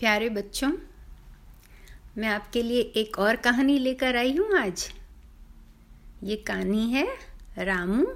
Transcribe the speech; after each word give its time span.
प्यारे 0.00 0.28
बच्चों, 0.28 0.70
मैं 2.18 2.28
आपके 2.28 2.62
लिए 2.62 2.80
एक 2.80 3.18
और 3.18 3.36
कहानी 3.36 3.78
लेकर 3.78 4.16
आई 4.16 4.36
हूँ 4.36 4.58
आज। 4.58 4.92
ये 6.22 6.36
कहानी 6.36 6.90
है 6.90 7.06
रामू 7.58 8.06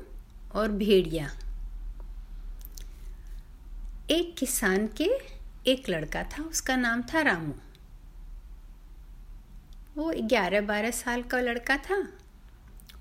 और 0.55 0.69
भेड़िया। 0.73 1.29
एक 4.11 4.35
किसान 4.39 4.87
के 4.87 5.11
एक 5.67 5.89
लड़का 5.89 6.23
था, 6.23 6.43
उसका 6.43 6.77
नाम 6.77 7.03
था 7.03 7.23
रामू। 7.23 7.53
वो 9.97 10.13
ग्यारह 10.21 10.61
बारह 10.61 10.91
साल 10.91 11.23
का 11.23 11.41
लड़का 11.41 11.77
था 11.77 12.01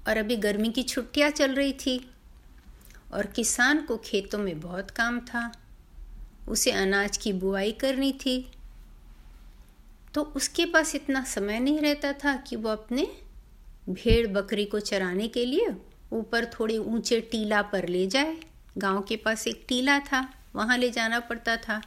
और 0.07 0.17
अभी 0.17 0.37
गर्मी 0.37 0.69
की 0.69 0.83
छुट्टियाँ 0.83 1.29
चल 1.29 1.55
रही 1.55 1.73
थी 1.73 2.11
और 3.13 3.25
किसान 3.25 3.81
को 3.81 3.97
खेतों 3.97 4.39
में 4.39 4.59
बहुत 4.59 4.91
काम 4.91 5.19
था। 5.19 5.51
उसे 6.47 6.71
अनाज 6.71 7.17
की 7.17 7.33
बुआई 7.33 7.71
करनी 7.71 8.11
थी 8.11 8.52
तो 10.13 10.21
उसके 10.35 10.65
पास 10.65 10.95
इतना 10.95 11.23
समय 11.23 11.59
नहीं 11.59 11.79
रहता 11.79 12.11
था 12.13 12.35
कि 12.37 12.55
वो 12.55 12.69
अपने 12.69 13.07
भेड़ 13.89 14.27
बकरी 14.27 14.65
को 14.65 14.79
चराने 14.79 15.27
के 15.27 15.45
लिए 15.45 15.67
ऊपर 16.11 16.45
थोड़े 16.45 16.77
ऊँचे 16.77 17.19
टीला 17.21 17.61
पर 17.61 17.87
ले 17.87 18.05
जाए। 18.07 18.37
गाँव 18.77 19.01
के 19.01 19.15
पास 19.15 19.47
एक 19.47 19.65
टीला 19.67 19.99
था, 19.99 20.27
वहाँ 20.55 20.77
ले 20.77 20.89
जाना 20.89 21.19
पड़ता 21.19 21.55
था 21.57 21.81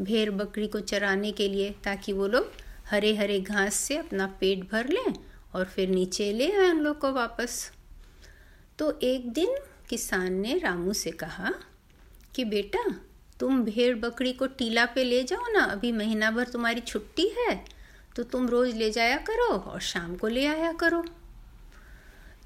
भेड़ 0.00 0.30
बकरी 0.30 0.66
को 0.66 0.80
चराने 0.80 1.32
के 1.32 1.48
लिए, 1.48 1.70
ताकि 1.84 2.12
वो 2.12 2.26
लोग 2.26 2.52
हरे 2.90 3.14
हरे 3.16 3.40
घास 3.40 3.74
से 3.74 3.96
अपना 3.96 4.26
पेट 4.40 4.70
भर 4.72 4.88
लें 4.88 5.14
और 5.54 5.64
फिर 5.64 5.88
नीचे 5.88 6.32
ले 6.32 6.50
आए 6.52 6.70
उन 6.70 6.80
लोग 6.80 6.98
को 6.98 7.12
वापस। 7.12 7.70
तो 8.78 8.98
एक 9.02 9.32
दिन 9.32 9.56
किसान 9.90 10.32
ने 10.32 10.58
रामू 10.58 10.92
से 10.92 11.10
कहा 11.10 11.52
कि 12.34 12.44
बेटा 12.44 12.84
तुम 13.40 13.62
भेड़ 13.64 13.94
बकरी 13.98 14.32
को 14.32 14.46
टीला 14.48 14.84
पे 14.86 15.04
ले 15.04 15.22
जाओ 15.24 15.52
ना, 15.52 15.64
अभी 15.64 15.92
महीना 15.92 16.30
भर 16.30 16.48
तुम्हारी 16.48 16.80
छुट्टी 16.82 17.28
है 17.38 17.64
तो 18.16 18.22
तुम 18.24 18.48
रोज 18.48 18.74
ले 18.74 18.90
जाया 18.90 19.16
करो 19.26 19.48
और 19.48 19.80
शाम 19.82 20.14
को 20.16 20.28
ले 20.28 20.46
आया 20.46 20.72
करो। 20.72 21.04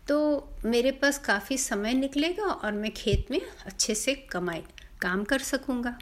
तो 0.08 0.16
मेरे 0.64 0.90
पास 0.92 1.18
काफ़ी 1.18 1.58
समय 1.58 1.92
निकलेगा 1.94 2.44
और 2.44 2.72
मैं 2.72 2.90
खेत 2.92 3.30
में 3.30 3.40
अच्छे 3.40 3.94
से 3.94 4.14
कमाई, 4.30 4.62
काम 5.00 5.22
कर 5.24 5.38
सकूँगा। 5.40 5.98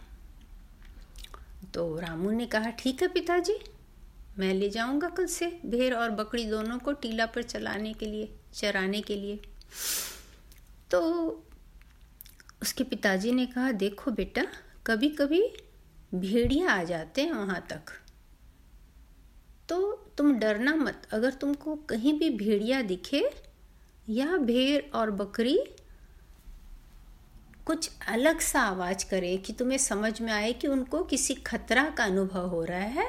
तो 1.74 1.98
रामू 2.00 2.30
ने 2.30 2.46
कहा, 2.46 2.70
ठीक 2.70 3.02
है 3.02 3.08
पिताजी, 3.08 3.58
मैं 4.38 4.52
ले 4.54 4.68
जाऊँगा 4.70 5.08
कल 5.08 5.26
से 5.26 5.46
भेड़ 5.66 5.94
और 5.94 6.10
बकरी 6.12 6.44
दोनों 6.44 6.78
को 6.78 6.92
टीला 6.94 7.26
पर 7.26 7.42
चलाने 7.42 7.92
के 7.92 8.06
लिए, 8.06 8.32
चराने 8.54 9.00
के 9.00 9.14
लिए। 9.14 9.40
तो 10.90 11.00
उसके 12.62 12.84
पिताजी 12.84 13.32
ने 13.32 13.46
कहा, 13.46 13.72
देखो 13.72 14.10
बेटा 14.12 14.46
कभी 14.88 15.08
कभी 15.10 15.42
भेड़िया 16.14 16.70
आ 16.70 16.82
जाते 16.84 17.22
हैं 17.22 17.32
वहाँ 17.32 17.60
तक। 17.70 17.90
तो 19.68 19.80
तुम 20.18 20.32
डरना 20.34 20.74
मत, 20.74 21.02
अगर 21.12 21.30
तुमको 21.30 21.74
कहीं 21.88 22.18
भी 22.18 22.30
भेड़िया 22.36 22.80
दिखे 22.82 23.22
या 24.10 24.36
भेड़ 24.38 24.82
और 24.96 25.10
बकरी 25.10 25.58
कुछ 27.66 27.90
अलग 28.08 28.40
सा 28.40 28.60
आवाज़ 28.60 29.04
करे 29.10 29.36
कि 29.36 29.52
तुम्हें 29.52 29.78
समझ 29.78 30.20
में 30.20 30.32
आए 30.32 30.52
कि 30.52 30.68
उनको 30.68 31.02
किसी 31.04 31.34
खतरा 31.36 31.88
का 31.90 32.04
अनुभव 32.04 32.46
हो 32.48 32.62
रहा 32.64 32.78
है 32.78 33.08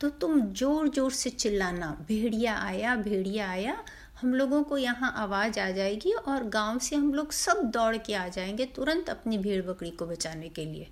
तो 0.00 0.08
तुम 0.10 0.40
ज़ोर 0.42 0.88
ज़ोर 0.88 1.12
से 1.12 1.30
चिल्लाना, 1.30 1.86
भेड़िया 2.08 2.56
आया 2.56 2.94
भेड़िया 2.96 3.48
आया, 3.50 3.76
हम 4.20 4.34
लोगों 4.34 4.62
को 4.62 4.76
यहाँ 4.78 5.12
आवाज़ 5.16 5.58
आ 5.60 5.70
जाएगी 5.70 6.12
और 6.12 6.44
गाँव 6.48 6.78
से 6.78 6.96
हम 6.96 7.12
लोग 7.14 7.32
सब 7.32 7.62
दौड़ 7.70 7.96
के 7.96 8.14
आ 8.14 8.26
जाएँगे 8.28 8.64
तुरंत 8.76 9.10
अपनी 9.10 9.38
भेड़ 9.38 9.62
बकरी 9.62 9.90
को 9.90 10.06
बचाने 10.06 10.48
के 10.48 10.64
लिए। 10.64 10.88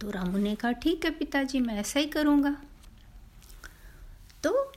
तो 0.00 0.10
रामू 0.10 0.38
ने 0.38 0.54
कहा, 0.54 0.72
ठीक 0.72 1.04
है 1.04 1.10
पिताजी, 1.10 1.60
मैं 1.60 1.74
ऐसा 1.74 2.00
ही 2.00 2.06
करूँगा। 2.06 2.56
तो 4.42 4.72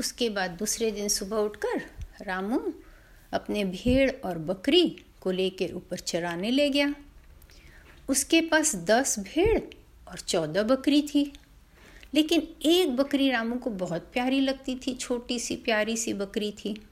उसके 0.00 0.30
बाद 0.30 0.50
दूसरे 0.50 0.90
दिन 0.90 1.08
सुबह 1.08 1.36
उठकर 1.36 1.82
रामू 2.22 2.72
अपने 3.32 3.64
भेड़ 3.64 4.10
और 4.10 4.38
बकरी 4.38 5.04
को 5.20 5.30
लेकर 5.30 5.74
ऊपर 5.74 5.98
चराने 5.98 6.50
ले 6.50 6.70
गया। 6.70 6.94
उसके 8.08 8.40
पास 8.40 8.76
दस 8.76 9.18
भेड़ 9.18 9.60
और 10.08 10.18
चौदह 10.18 10.62
बकरी 10.62 11.02
थी। 11.02 11.32
लेकिन 12.14 12.48
एक 12.62 12.96
बकरी 12.96 13.30
रामू 13.30 13.56
को 13.56 13.70
बहुत 13.70 14.10
प्यारी 14.12 14.40
लगती 14.40 14.74
थी, 14.74 14.94
छोटी 14.94 15.38
सी, 15.38 15.56
प्यारी 15.56 15.96
सी 15.96 16.12
बकरी 16.12 16.52
थी। 16.52 16.82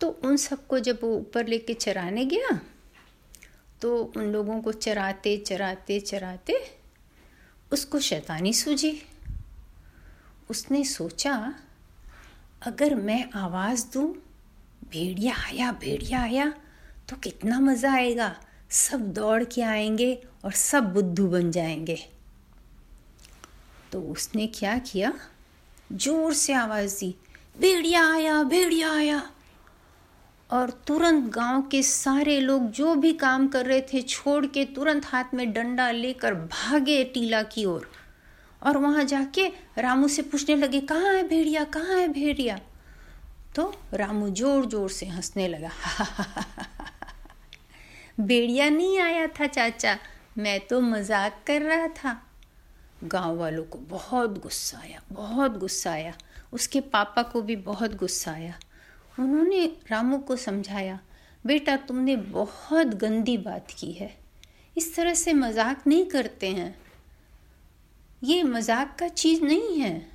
तो 0.00 0.08
उन 0.08 0.36
सबको 0.36 0.78
जब 0.78 0.98
वो 1.02 1.16
ऊपर 1.16 1.46
लेके 1.46 1.74
चराने 1.74 2.24
गया 2.24 2.60
तो 3.82 3.96
उन 4.16 4.32
लोगों 4.32 4.60
को 4.60 4.72
चराते 4.72 5.36
चराते 5.38 5.98
चराते 6.00 6.54
उसको 7.72 7.98
शैतानी 8.00 8.52
सूझी। 8.52 8.92
उसने 10.50 10.84
सोचा, 10.84 11.54
अगर 12.62 12.94
मैं 12.94 13.24
आवाज़ 13.34 13.84
दूँ, 13.92 14.08
भेड़िया 14.90 15.34
आया 15.36 15.70
भेड़िया 15.72 16.22
आया 16.22 16.52
तो 17.08 17.16
कितना 17.16 17.60
मज़ा 17.60 17.92
आएगा। 17.92 18.34
सब 18.70 19.12
दौड़ 19.12 19.42
के 19.44 19.62
आएँगे 19.62 20.12
और 20.44 20.52
सब 20.52 20.92
बुद्धू 20.94 21.26
बन 21.28 21.50
जाएँगे। 21.50 21.98
तो 23.92 24.00
उसने 24.02 24.46
क्या 24.46 24.78
किया? 24.78 25.12
ज़ोर 25.92 26.32
से 26.34 26.52
आवाज़ 26.52 26.98
दी, 27.00 27.14
भेड़िया 27.58 28.06
आया 28.12 28.42
भेड़िया 28.42 28.92
आया। 28.92 29.22
और 30.50 30.70
तुरंत 30.86 31.24
गाँव 31.32 31.62
के 31.62 31.82
सारे 31.82 32.38
लोग 32.40 32.70
जो 32.70 32.94
भी 32.94 33.12
काम 33.12 33.46
कर 33.48 33.66
रहे 33.66 33.80
थे 33.92 34.00
छोड़ 34.02 34.44
के 34.46 34.64
तुरंत 34.64 35.06
हाथ 35.06 35.34
में 35.34 35.52
डंडा 35.52 35.90
लेकर 35.90 36.34
भागे 36.34 37.02
टीला 37.04 37.42
की 37.44 37.64
ओर। 37.64 37.74
और, 37.74 37.88
और 38.62 38.76
वहाँ 38.76 39.04
जाके 39.04 39.46
रामू 39.78 40.08
से 40.08 40.22
पूछने 40.22 40.56
लगे 40.56 40.80
कहाँ 40.82 41.12
है 41.14 41.26
भेड़िया 41.28 41.64
कहाँ 41.64 41.96
है 41.96 42.08
भेड़िया? 42.08 42.58
तो 43.54 43.72
रामू 43.94 44.28
ज़ोर 44.30 44.66
ज़ोर 44.66 44.88
से 44.90 45.06
हंसने 45.06 45.48
लगा 45.48 45.70
भेड़िया 48.20 48.68
नहीं 48.70 48.98
आया 49.00 49.26
था 49.26 49.46
चाचा 49.46 49.96
मैं 50.38 50.58
तो 50.66 50.80
मज़ाक 50.80 51.42
कर 51.46 51.62
रहा 51.62 51.88
था। 51.88 52.16
गाँव 53.04 53.36
वालों 53.36 53.64
को 53.64 53.78
बहुत 53.90 54.38
गुस्सा 54.42 54.78
आया 54.78 55.00
बहुत 55.12 55.58
गुस्सा 55.58 55.90
आया। 55.90 56.12
उसके 56.52 56.80
पापा 56.80 57.22
को 57.22 57.42
भी 57.42 57.56
बहुत 57.56 57.94
गुस्सा 57.94 58.30
आया। 58.30 58.54
उन्होंने 59.18 59.66
रामू 59.90 60.18
को 60.18 60.36
समझाया, 60.36 61.00
बेटा, 61.46 61.76
तुमने 61.76 62.16
बहुत 62.16 62.86
गंदी 62.86 63.36
बात 63.38 63.70
की 63.78 63.92
है। 63.92 64.18
इस 64.76 64.94
तरह 64.96 65.14
से 65.14 65.32
मज़ाक 65.32 65.86
नहीं 65.86 66.06
करते 66.06 66.48
हैं। 66.48 66.78
ये 68.24 68.42
मज़ाक 68.42 68.96
का 68.98 69.08
चीज़ 69.08 69.42
नहीं 69.42 69.80
है। 69.80 70.06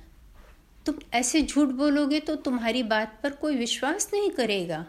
तुम 0.86 0.94
ऐसे 1.14 1.42
झूठ 1.42 1.68
बोलोगे 1.68 2.20
तो 2.20 2.36
तुम्हारी 2.36 2.82
बात 2.82 3.20
पर 3.22 3.30
कोई 3.30 3.56
विश्वास 3.56 4.10
नहीं 4.14 4.30
करेगा। 4.30 4.86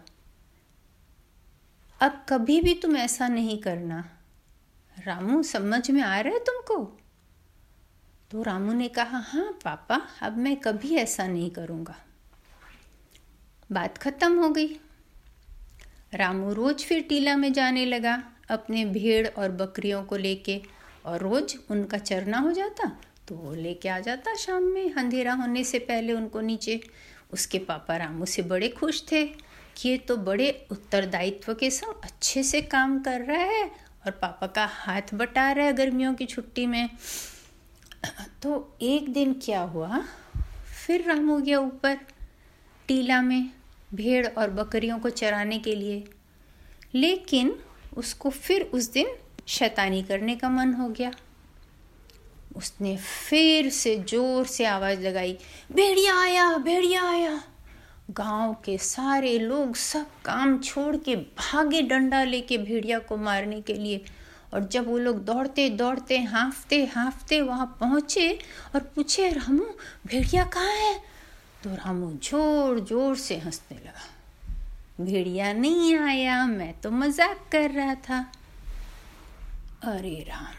अब 2.02 2.26
कभी 2.30 2.62
भी 2.62 2.74
तुम 2.74 2.98
ऐसा 2.98 3.28
नहीं 3.28 3.58
करना। 3.58 4.04
रामू, 5.06 5.44
समझ 5.44 5.92
में 5.92 6.02
आ 6.02 6.20
रहा 6.20 6.34
है 6.34 6.40
तुमको? 6.40 6.84
तो 8.32 8.44
रामू 8.44 8.74
ने 8.74 8.88
कहा 8.88 9.18
हाँ 9.18 9.52
पापा, 9.64 10.02
अब 10.22 10.38
मैं 10.38 10.56
कभी 10.56 10.96
ऐसा 10.96 11.28
नहीं 11.28 11.50
करूँगा। 11.52 11.96
बात 13.70 13.98
खत्म 13.98 14.40
हो 14.40 14.50
गई। 14.50 14.68
रामू 16.14 16.54
रोज 16.54 16.84
फिर 16.84 17.02
टीला 17.02 17.36
में 17.36 17.52
जाने 17.54 17.86
लगा, 17.86 18.22
अपने 18.50 18.86
भेड़ 18.86 19.28
और 19.30 19.52
बकरियों 19.52 20.04
को 20.04 20.18
लेके। 20.18 20.62
और 21.06 21.20
रोज 21.20 21.56
उनका 21.72 21.98
चरना 21.98 22.38
हो 22.38 22.52
जाता 22.52 22.92
तो 23.28 23.36
वो 23.36 23.54
लेके 23.54 23.90
आ 23.90 24.00
जाता 24.00 24.34
शाम 24.36 24.64
में, 24.64 24.94
अंधेरा 24.94 25.34
होने 25.34 25.64
से 25.64 25.80
पहले 25.80 26.14
उनको 26.14 26.42
नीचे। 26.42 26.80
उसके 27.34 27.60
पापा 27.60 27.98
रामू 27.98 28.26
से 28.26 28.42
बड़े 28.42 28.70
खुश 28.70 29.04
थे 29.12 29.26
कि 29.78 29.90
ये 29.90 29.98
तो 29.98 30.18
बड़े 30.18 30.50
उत्तरदायित्व 30.72 31.54
के 31.54 31.70
संग 31.72 32.04
अच्छे 32.04 32.44
से 32.44 32.62
काम 32.62 33.00
कर 33.00 33.22
रहा 33.22 33.44
है 33.44 33.64
और 34.06 34.12
पापा 34.12 34.48
का 34.48 34.66
हाथ 34.66 35.14
बटा 35.14 35.52
रहा 35.52 35.66
है 35.66 35.74
गर्मियों 35.74 36.14
की 36.14 36.26
छुट्टी 36.26 36.66
में। 36.66 36.90
तो 38.44 38.78
एक 38.82 39.12
दिन 39.14 39.34
क्या 39.44 39.62
हुआ? 39.62 40.04
फिर 40.86 41.08
रामू 41.08 41.38
गया 41.40 41.60
ऊपर 41.60 41.98
टीला 42.88 43.22
में। 43.22 43.52
भेड़ 43.96 44.28
और 44.28 44.50
बकरियों 44.50 45.00
को 45.00 45.10
चराने 45.10 45.60
के 45.60 45.76
लिए। 45.76 46.04
लेकिन 46.96 47.56
उसको 47.98 48.30
फिर 48.30 48.62
उस 48.62 48.92
दिन 48.92 49.08
शैतानी 49.48 50.04
करने 50.04 50.36
का 50.36 50.50
मन 50.50 50.74
हो 50.74 50.88
गया। 50.90 51.12
उसने 52.56 52.98
फिर 52.98 53.70
से 53.70 53.96
ज़ोर 53.96 54.46
से 54.46 54.66
आवाज़ 54.66 55.00
लगाई, 55.00 55.38
भेड़िया 55.72 56.20
आया 56.22 56.58
भेड़िया 56.58 57.04
आया। 57.04 57.44
गाँव 58.12 58.54
के 58.66 58.78
सारे 58.78 59.40
लोग 59.40 59.76
सब 59.76 60.06
काम 60.26 60.58
छोड़ 60.60 60.96
के 60.98 61.16
भागे 61.16 61.82
डंडा 61.82 62.24
लेके 62.24 62.58
भेड़िया 62.58 63.00
को 63.00 63.18
मारने 63.18 63.62
के 63.62 63.74
लिए। 63.74 64.06
और 64.54 64.64
जब 64.64 64.88
वो 64.88 64.98
लोग 64.98 65.24
दौड़ते 65.26 65.70
दौड़ते, 65.70 66.20
हाँफते 66.20 66.86
हाँफते 66.86 67.42
वहाँ 67.42 67.78
पहुँचे 67.80 68.40
और 68.76 68.82
पूछे, 68.96 69.30
रामू, 69.30 69.66
भेड़िया 70.08 70.44
कहाँ 70.44 70.72
है? 70.72 71.15
तो 71.66 71.72
रामू 71.72 72.12
ज़ोर 72.24 72.80
ज़ोर 72.80 73.16
से 73.18 73.36
हंसने 73.38 73.78
लगा। 73.78 75.04
भेड़िया 75.04 75.52
नहीं 75.54 75.96
आया, 75.98 76.46
मैं 76.46 76.74
तो 76.82 76.90
मज़ाक 76.92 77.40
कर 77.52 77.72
रहा 77.72 77.94
था। 78.00 78.20
अरे 79.84 80.26
राम, 80.28 80.54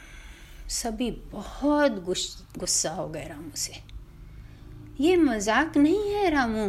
सभी 0.68 1.10
बहुत 1.32 2.02
गुस्सा 2.58 2.90
हो 2.90 3.06
गए 3.08 3.24
रामू 3.24 3.50
से। 3.56 3.74
ये 5.00 5.16
मज़ाक 5.16 5.76
नहीं 5.76 6.12
है 6.12 6.30
रामू, 6.30 6.66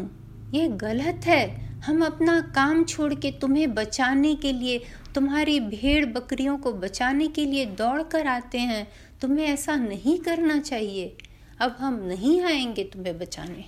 ये 0.54 0.68
गलत 0.78 1.26
है। 1.26 1.46
हम 1.80 2.06
अपना 2.06 2.40
काम 2.56 2.84
छोड़ 2.84 3.14
के 3.14 3.32
तुम्हें 3.32 3.74
बचाने 3.74 4.36
के 4.36 4.52
लिए, 4.54 4.78
तुम्हारी 5.16 5.60
भेड़ 5.60 6.06
बकरियों 6.06 6.58
को 6.58 6.74
बचाने 6.76 7.28
के 7.28 7.46
लिए 7.46 7.66
दौड़ 7.66 8.02
कर 8.04 8.28
आते 8.28 8.60
हैं। 8.60 8.88
तुम्हें 9.22 9.46
ऐसा 9.46 9.76
नहीं 9.78 10.18
करना 10.20 10.60
चाहिए। 10.60 11.18
अब 11.60 11.76
हम 11.80 12.00
नहीं 12.04 12.42
आएँगे 12.44 12.84
तुम्हें 12.84 13.18
बचाने। 13.20 13.66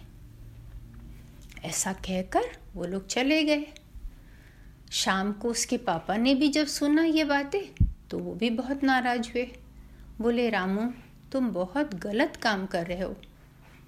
ऐसा 1.63 1.93
कहकर 1.93 2.41
वो 2.73 2.85
लोग 2.85 3.07
चले 3.07 3.43
गए। 3.43 3.65
शाम 4.91 5.31
को 5.33 5.49
उसके 5.49 5.77
पापा 5.77 6.17
ने 6.17 6.35
भी 6.35 6.49
जब 6.49 6.67
सुना 6.67 7.03
ये 7.03 7.23
बातें 7.23 7.85
तो 8.09 8.19
वो 8.19 8.33
भी 8.33 8.49
बहुत 8.49 8.83
नाराज़ 8.83 9.29
हुए। 9.29 9.51
बोले, 10.21 10.49
रामू, 10.49 10.91
तुम 11.31 11.49
बहुत 11.49 11.95
गलत 11.95 12.35
काम 12.35 12.65
कर 12.65 12.85
रहे 12.87 13.01
हो। 13.01 13.15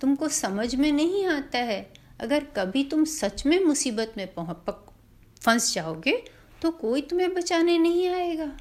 तुमको 0.01 0.27
समझ 0.27 0.75
में 0.75 0.91
नहीं 0.91 1.25
आता 1.25 1.57
है, 1.57 1.94
अगर 2.19 2.44
कभी 2.44 2.83
तुम 2.83 3.06
सच 3.06 3.45
में 3.45 3.63
मुसीबत 3.65 4.13
में 4.17 4.29
फंस 5.41 5.74
जाओगे 5.74 6.24
तो 6.62 6.71
कोई 6.71 7.01
तुम्हें 7.01 7.33
बचाने 7.33 7.77
नहीं 7.77 8.07
आएगा। 8.09 8.57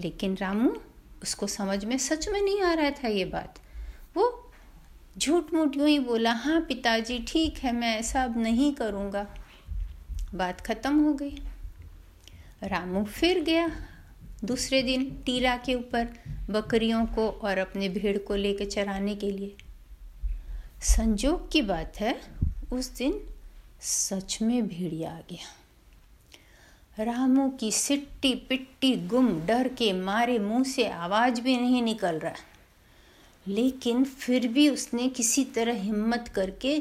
लेकिन 0.00 0.36
रामू, 0.36 0.76
उसको 1.22 1.46
समझ 1.46 1.84
में 1.84 1.98
सच 1.98 2.28
में 2.28 2.40
नहीं 2.42 2.60
आ 2.62 2.72
रहा 2.72 2.90
था 2.90 3.08
ये 3.08 3.24
बात। 3.24 3.58
वो 4.16 4.45
झूठ 5.18 5.54
मूठ 5.54 5.76
यूँ 5.76 5.88
ही 5.88 5.98
बोला 5.98 6.32
हाँ 6.32 6.60
पिताजी, 6.60 7.18
ठीक 7.18 7.58
है, 7.58 7.72
मैं 7.72 7.98
ऐसा 7.98 8.22
अब 8.22 8.38
नहीं 8.38 8.72
करूँगा। 8.72 9.26
बात 10.34 10.60
खत्म 10.60 11.04
हो 11.04 11.14
गई। 11.14 11.38
रामू 12.62 13.04
फिर 13.04 13.42
गया। 13.42 13.70
दूसरे 14.44 14.82
दिन 14.82 15.22
टीला 15.26 15.56
के 15.56 15.74
ऊपर 15.74 16.08
बकरियों 16.50 17.06
को 17.06 17.28
और 17.28 17.58
अपने 17.58 17.88
भीड़ 17.88 18.18
को 18.18 18.34
लेकर 18.34 18.64
चराने 18.64 19.14
के 19.14 19.30
लिए। 19.30 19.56
संजोग 20.82 21.50
की 21.50 21.62
बात 21.62 22.00
है, 22.00 22.20
उस 22.72 22.96
दिन 22.96 23.20
सच 23.80 24.38
में 24.42 24.68
भेड़िया 24.68 25.10
आ 25.10 25.20
गया। 25.30 27.04
रामू 27.04 27.48
की 27.48 27.72
सिट्टी 27.72 28.34
पिट्टी 28.34 28.96
गुम 28.96 29.46
डर 29.46 29.68
के 29.68 29.92
मारे 29.92 30.38
मुँह 30.38 30.64
से 30.64 30.88
आवाज़ 30.88 31.40
भी 31.40 31.56
नहीं 31.56 31.82
निकल 31.82 32.18
रहा। 32.18 32.34
लेकिन 33.48 34.04
फिर 34.04 34.46
भी 34.48 34.68
उसने 34.68 35.08
किसी 35.08 35.44
तरह 35.54 35.80
हिम्मत 35.82 36.28
करके 36.28 36.78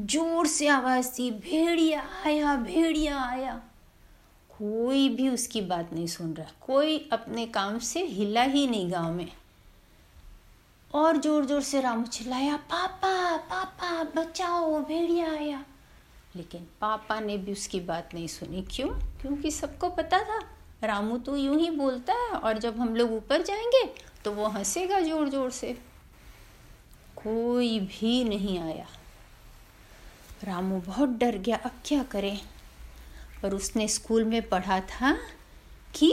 ज़ोर 0.00 0.46
से 0.46 0.68
आवाज़ 0.68 1.08
दी, 1.08 1.30
भेड़िया 1.30 2.02
आया 2.26 2.54
भेड़िया 2.56 3.20
आया। 3.22 3.60
कोई 4.50 5.08
भी 5.08 5.28
उसकी 5.28 5.60
बात 5.62 5.92
नहीं 5.92 6.06
सुन 6.06 6.32
रहा, 6.34 6.50
कोई 6.60 6.98
अपने 7.12 7.46
काम 7.46 7.78
से 7.78 8.04
हिला 8.04 8.42
ही 8.44 8.66
नहीं 8.66 8.90
गाँव 8.92 9.12
में। 9.12 9.28
और 10.90 11.16
ज़ोर 11.16 11.44
ज़ोर 11.44 11.62
से 11.62 11.80
रामू 11.80 12.06
चिल्लाया, 12.06 12.56
पापा 12.56 13.36
पापा, 13.38 14.02
बचाओ, 14.16 14.78
भेड़िया 14.80 15.30
आया। 15.30 15.64
लेकिन 16.36 16.66
पापा 16.80 17.18
ने 17.20 17.36
भी 17.36 17.52
उसकी 17.52 17.80
बात 17.80 18.14
नहीं 18.14 18.26
सुनी। 18.28 18.62
क्यों? 18.70 18.88
क्योंकि 19.20 19.50
सबको 19.50 19.88
पता 19.90 20.18
था, 20.20 20.38
रामू 20.84 21.18
तो 21.18 21.36
यूँ 21.36 21.56
ही 21.56 21.70
बोलता 21.70 22.14
है 22.14 22.30
और 22.30 22.58
जब 22.58 22.78
हम 22.80 22.96
लोग 22.96 23.12
ऊपर 23.12 23.42
जाएँगे 23.42 23.84
तो 24.24 24.32
वो 24.32 24.46
हंसेगा 24.48 25.00
ज़ोर 25.00 25.28
ज़ोर 25.28 25.50
से। 25.50 25.76
कोई 27.18 27.80
भी 27.80 28.24
नहीं 28.24 28.58
आया। 28.58 28.86
रामू 30.44 30.80
बहुत 30.80 31.08
डर 31.08 31.38
गया, 31.38 31.56
अब 31.56 31.70
क्या 31.84 32.02
करें? 32.02 32.40
पर 33.42 33.54
उसने 33.54 33.88
स्कूल 33.88 34.24
में 34.24 34.48
पढ़ा 34.48 34.80
था 34.80 35.12
कि 35.94 36.12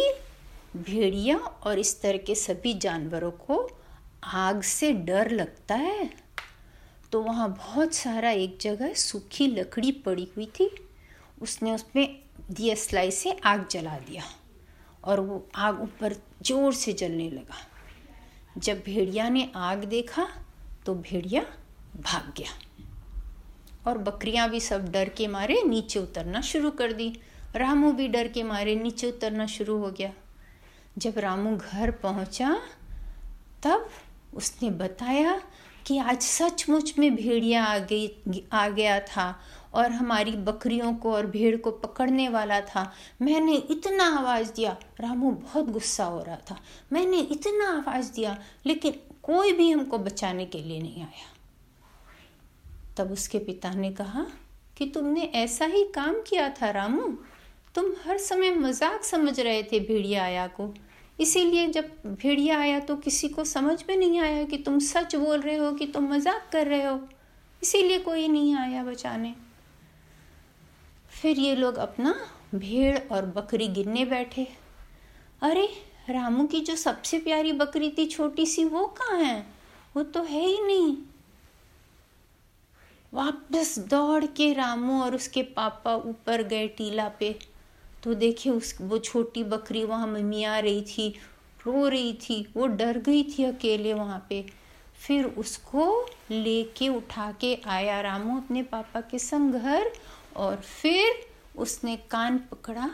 भेड़िया 0.77 1.37
और 1.37 1.79
इस 1.79 2.01
तरह 2.01 2.17
के 2.17 2.35
सभी 2.35 2.73
जानवरों 2.73 3.31
को 3.31 3.69
आग 4.23 4.61
से 4.61 4.91
डर 4.93 5.29
लगता 5.31 5.75
है। 5.75 6.09
तो 7.11 7.21
वहाँ 7.21 7.49
बहुत 7.49 7.93
सारा 7.93 8.29
एक 8.29 8.57
जगह 8.61 8.93
सूखी 8.93 9.47
लकड़ी 9.47 9.91
पड़ी 9.91 10.27
हुई 10.35 10.45
थी। 10.45 10.69
उसने 11.41 11.73
उसमें 11.75 12.19
दिया 12.51 12.75
स्लाई 12.75 13.11
से 13.11 13.31
आग 13.45 13.67
जला 13.67 13.97
दिया 13.99 14.23
और 15.03 15.19
वो 15.19 15.45
आग 15.55 15.81
ऊपर 15.81 16.15
ज़ोर 16.41 16.73
से 16.73 16.93
जलने 16.93 17.29
लगा। 17.29 17.57
जब 18.57 18.83
भेड़िया 18.83 19.29
ने 19.29 19.51
आग 19.55 19.83
देखा 19.83 20.27
तो 20.85 20.95
भेड़िया 20.95 21.41
भाग 21.95 22.33
गया। 22.37 22.49
और 23.87 23.97
बकरियाँ 23.97 24.49
भी 24.49 24.59
सब 24.59 24.91
डर 24.91 25.09
के 25.09 25.27
मारे 25.27 25.63
नीचे 25.63 25.99
उतरना 25.99 26.41
शुरू 26.41 26.71
कर 26.71 26.93
दी। 26.93 27.19
रामू 27.55 27.91
भी 27.91 28.07
डर 28.07 28.27
के 28.27 28.43
मारे 28.43 28.75
नीचे 28.75 29.07
उतरना 29.07 29.45
शुरू 29.45 29.77
हो 29.77 29.91
गया। 29.91 30.13
जब 30.97 31.13
रामू 31.17 31.57
घर 31.57 31.91
पहुँचा, 31.91 32.61
तब 33.63 33.89
उसने 34.33 34.69
बताया 34.69 35.41
कि 35.87 35.97
आज 35.97 36.21
सचमुच 36.21 36.99
में 36.99 37.15
भेड़िया 37.15 37.65
आ 37.65 37.77
गई, 37.77 38.11
आ 38.51 38.69
गया 38.69 38.99
था 38.99 39.39
और 39.73 39.91
हमारी 39.91 40.31
बकरियों 40.31 40.95
को 40.95 41.13
और 41.13 41.25
भेड़ 41.25 41.57
को 41.57 41.71
पकड़ने 41.71 42.29
वाला 42.29 42.61
था। 42.61 42.93
मैंने 43.21 43.55
इतना 43.55 44.17
आवाज़ 44.17 44.53
दिया। 44.53 44.77
रामू 44.99 45.31
बहुत 45.31 45.65
गुस्सा 45.65 46.03
हो 46.03 46.23
रहा 46.23 46.37
था। 46.51 46.59
मैंने 46.91 47.19
इतना 47.19 47.69
आवाज़ 47.77 48.13
दिया, 48.13 48.39
लेकिन 48.65 48.93
कोई 49.25 49.51
भी 49.51 49.69
हमको 49.71 49.97
बचाने 49.97 50.45
के 50.45 50.61
लिए 50.61 50.79
नहीं 50.79 51.03
आया। 51.03 51.33
तब 52.97 53.11
उसके 53.11 53.39
पिता 53.39 53.73
ने 53.73 53.91
कहा 53.91 54.25
कि 54.77 54.85
तुमने 54.85 55.21
ऐसा 55.35 55.65
ही 55.65 55.83
काम 55.95 56.21
किया 56.21 56.49
था 56.51 56.69
रामू। 56.71 57.07
तुम 57.75 57.91
हर 58.05 58.17
समय 58.17 58.51
मज़ाक 58.51 59.03
समझ 59.03 59.39
रहे 59.39 59.63
थे 59.63 59.79
भेड़िया 59.79 60.23
आया 60.23 60.45
को। 60.49 60.73
इसीलिए 61.19 61.67
जब 61.67 61.91
भेड़िया 62.05 62.59
आया 62.59 62.79
तो 62.79 62.95
किसी 62.97 63.27
को 63.29 63.43
समझ 63.45 63.83
में 63.89 63.95
नहीं 63.97 64.19
आया 64.19 64.43
कि 64.43 64.57
तुम 64.57 64.79
सच 64.81 65.15
बोल 65.15 65.41
रहे 65.41 65.55
हो 65.55 65.71
कि 65.71 65.85
तुम 65.87 66.07
मज़ाक 66.09 66.49
कर 66.51 66.67
रहे 66.67 66.83
हो। 66.83 66.99
इसीलिए 67.61 67.99
कोई 67.99 68.27
नहीं 68.27 68.55
आया 68.55 68.83
बचाने। 68.83 69.33
फिर 71.11 71.39
ये 71.39 71.55
लोग 71.55 71.75
अपना 71.77 72.15
भेड़ 72.55 72.97
और 73.11 73.25
बकरी 73.27 73.67
गिनने 73.67 74.05
बैठे। 74.05 74.47
अरे 75.41 75.67
रामू 76.09 76.47
की 76.47 76.61
जो 76.61 76.75
सबसे 76.75 77.19
प्यारी 77.19 77.51
बकरी 77.51 77.89
थी, 77.97 78.05
छोटी 78.05 78.45
सी, 78.45 78.65
वो 78.65 78.85
कहाँ 78.85 79.19
है? 79.19 79.47
वो 79.95 80.03
तो 80.03 80.23
है 80.23 80.45
ही 80.45 80.61
नहीं। 80.61 80.97
वापस 83.13 83.79
दौड़ 83.79 84.25
के 84.25 84.53
रामू 84.53 85.01
और 85.01 85.15
उसके 85.15 85.43
पापा 85.43 85.95
ऊपर 85.95 86.43
गए 86.43 86.67
टीला 86.67 87.09
पे। 87.09 87.39
तो 88.03 88.13
देखे 88.13 88.49
उस, 88.49 88.77
वो 88.81 88.97
छोटी 88.97 89.43
बकरी 89.43 89.83
वहाँ 89.83 90.07
आ 90.43 90.59
रही 90.59 90.81
थी, 90.81 91.15
रो 91.67 91.87
रही 91.87 92.13
थी, 92.13 92.47
वो 92.57 92.67
डर 92.67 92.97
गई 92.97 93.23
थी 93.23 93.43
अकेले 93.43 93.93
वहाँ 93.93 94.25
पे। 94.29 94.45
फिर 95.07 95.25
उसको 95.25 96.09
लेके 96.31 96.89
उठा 96.89 97.31
के 97.31 97.61
आया 97.65 98.01
रामू 98.01 98.37
अपने 98.37 98.63
पापा 98.63 99.01
के 99.01 99.19
संग 99.19 99.53
घर 99.53 99.91
और 100.35 100.55
फिर 100.55 101.27
उसने 101.57 101.97
कान 101.97 102.37
पकड़ा 102.37 102.89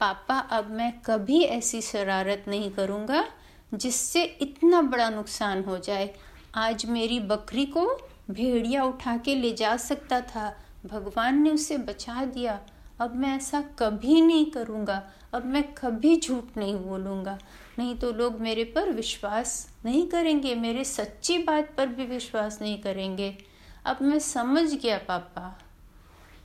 पापा, 0.00 0.38
अब 0.38 0.70
मैं 0.70 1.00
कभी 1.00 1.42
ऐसी 1.42 1.82
शरारत 1.82 2.44
नहीं 2.48 2.70
करूँगा 2.70 3.28
जिससे 3.74 4.22
इतना 4.22 4.82
बड़ा 4.82 5.10
नुकसान 5.10 5.64
हो 5.64 5.78
जाए। 5.78 6.14
आज 6.54 6.86
मेरी 6.86 7.20
बकरी 7.20 7.66
को 7.66 8.08
भेड़िया 8.30 8.84
उठा 8.84 9.16
के 9.16 9.34
ले 9.34 9.52
जा 9.52 9.76
सकता 9.76 10.20
था। 10.20 10.56
भगवान 10.86 11.42
ने 11.42 11.50
उसे 11.50 11.78
बचा 11.78 12.24
दिया। 12.24 12.60
अब 13.00 13.16
मैं 13.16 13.36
ऐसा 13.36 13.60
कभी 13.78 14.20
नहीं 14.20 14.50
करूँगा। 14.50 15.10
अब 15.32 15.44
मैं 15.44 15.74
कभी 15.74 16.20
झूठ 16.20 16.44
नहीं 16.56 16.76
बोलूँगा। 16.76 17.38
नहीं 17.78 17.98
तो 17.98 18.12
लोग 18.12 18.40
मेरे 18.40 18.64
पर 18.64 18.90
विश्वास 18.90 19.74
नहीं 19.84 20.08
करेंगे। 20.08 20.54
मेरे 20.54 20.84
सच्ची 20.84 21.38
बात 21.38 21.74
पर 21.76 21.86
भी 21.86 22.06
विश्वास 22.06 22.62
नहीं 22.62 22.82
करेंगे। 22.82 23.38
अब 23.84 23.98
मैं 24.02 24.18
समझ 24.18 24.74
गया, 24.74 24.98
पापा। 24.98 25.58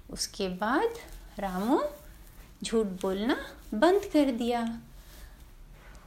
उसके 0.09 0.49
बाद 0.49 0.89
रामू 1.39 1.83
झूठ 2.63 2.85
बोलना 3.01 3.37
बंद 3.73 4.09
कर 4.13 4.31
दिया। 4.31 4.65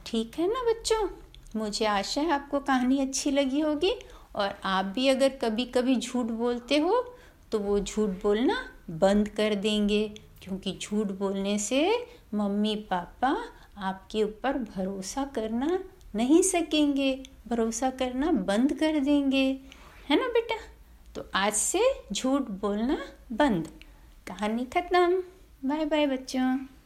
ठीक 0.05 0.35
है 0.37 0.47
ना 0.47 0.61
बच्चों? 0.63 1.07
मुझे 1.55 1.85
आशा 1.85 2.21
है 2.21 2.31
आपको 2.31 2.59
कहानी 2.59 2.99
अच्छी 2.99 3.31
लगी 3.31 3.59
होगी 3.59 3.93
और 4.35 4.55
आप 4.63 4.85
भी 4.85 5.07
अगर 5.07 5.29
कभी 5.41 5.65
कभी 5.65 5.95
झूठ 5.95 6.25
बोलते 6.25 6.77
हो 6.77 7.03
तो 7.51 7.59
वो 7.59 7.79
झूठ 7.79 8.09
बोलना 8.23 8.55
बंद 8.91 9.29
कर 9.29 9.55
देंगे, 9.55 10.07
क्योंकि 10.41 10.77
झूठ 10.81 11.07
बोलने 11.19 11.57
से 11.59 12.07
मम्मी, 12.33 12.75
पापा 12.89 13.35
आपके 13.77 14.23
ऊपर 14.23 14.57
भरोसा 14.57 15.23
करना 15.25 15.79
नहीं 16.15 16.41
सकेंगे, 16.41 17.13
भरोसा 17.47 17.89
करना 17.91 18.31
बंद 18.31 18.73
कर 18.73 18.99
देंगे। 18.99 19.45
है 20.09 20.19
ना 20.19 20.27
बेटा? 20.29 20.55
तो 21.15 21.25
आज 21.35 21.53
से 21.53 21.81
झूठ 22.13 22.49
बोलना 22.61 22.97
बंद। 23.31 23.67
कहानी 24.27 24.65
खत्म। 24.65 25.23
बाय 25.67 25.85
बाय 25.85 26.05
बच्चों। 26.07 26.76